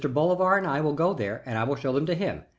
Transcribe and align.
Bolivar 0.09 0.57
and 0.57 0.65
I 0.65 0.81
will 0.81 0.93
go 0.93 1.13
there 1.13 1.43
and 1.45 1.57
I 1.57 1.63
will 1.63 1.75
show 1.75 1.93
them 1.93 2.05
to 2.07 2.15
him. 2.15 2.43